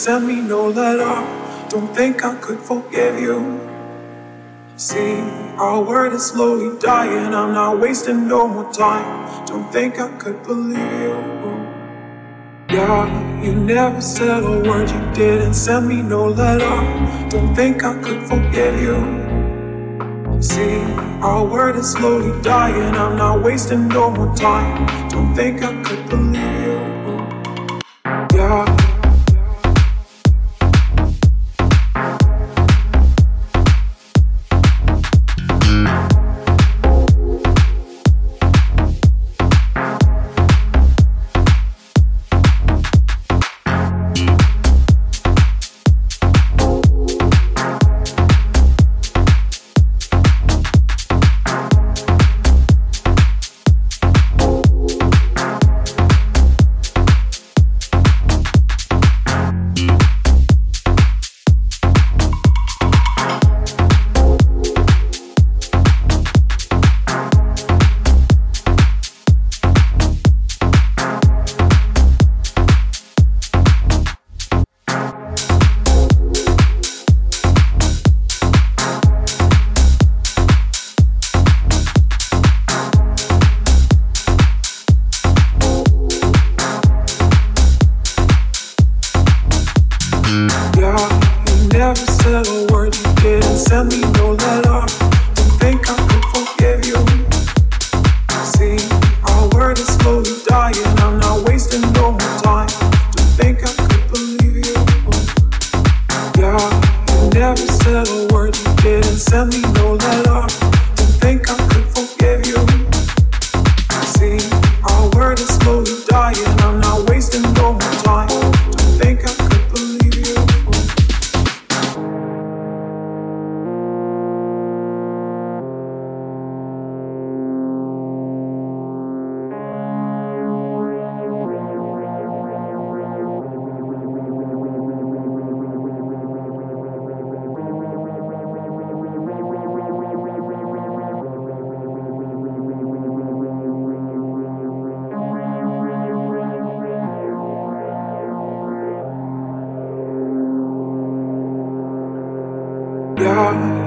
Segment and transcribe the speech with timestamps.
[0.00, 1.14] send me no letter.
[1.68, 3.60] Don't think I could forgive you.
[4.76, 5.20] See,
[5.58, 7.34] our word is slowly dying.
[7.34, 9.44] I'm not wasting no more time.
[9.44, 11.16] Don't think I could believe you.
[12.70, 14.88] Yeah, you never said a word.
[14.88, 16.76] You didn't send me no letter.
[17.28, 18.96] Don't think I could forgive you.
[20.40, 20.80] See,
[21.20, 22.94] our word is slowly dying.
[22.94, 24.86] I'm not wasting no more time.
[25.10, 26.78] Don't think I could believe you.
[28.32, 28.89] Yeah.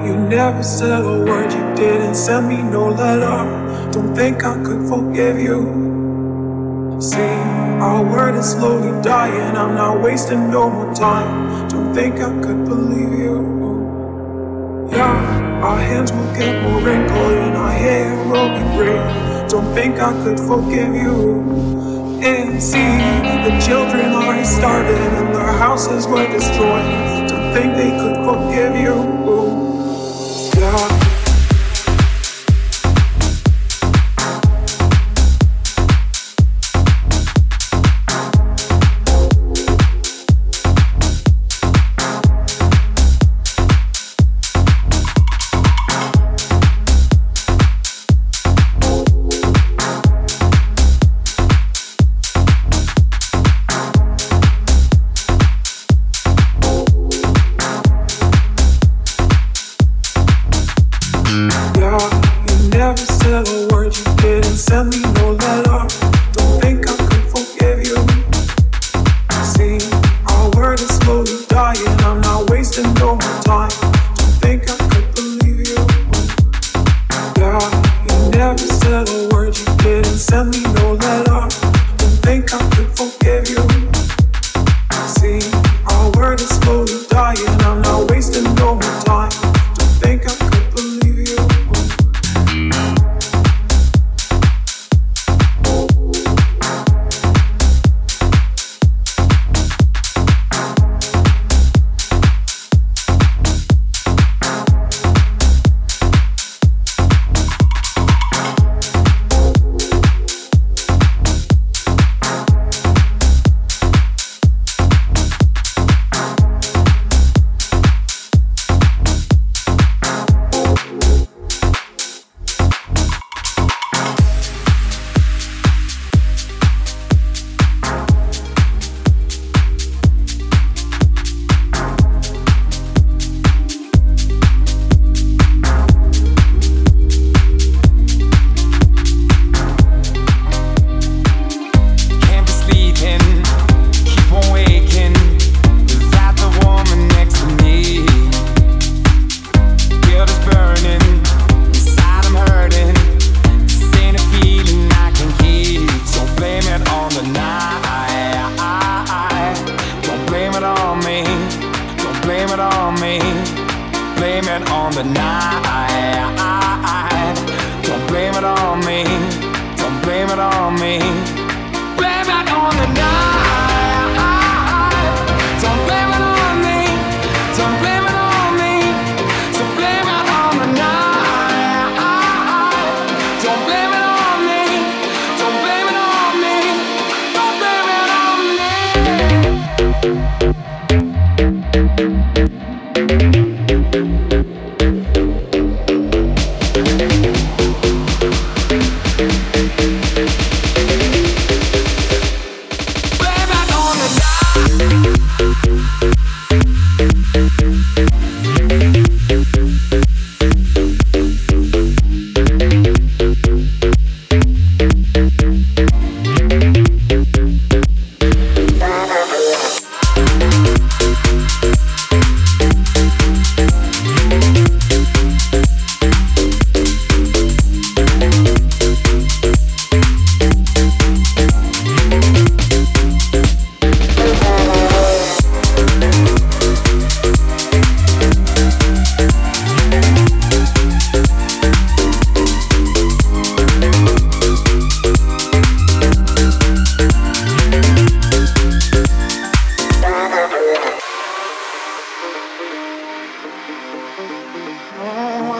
[0.04, 3.90] You never said a word, you didn't send me no letter.
[3.90, 6.98] Don't think I could forgive you.
[7.00, 7.18] See,
[7.80, 9.56] our word is slowly dying.
[9.56, 11.68] I'm not wasting no more time.
[11.68, 14.88] Don't think I could believe you.
[14.90, 19.46] Yeah, our hands will get more wrinkled and our hair will be gray.
[19.48, 22.20] Don't think I could forgive you.
[22.22, 27.28] And see, the children are starving and their houses were destroyed.
[27.28, 29.23] Don't think they could forgive you.
[30.76, 31.03] Oh.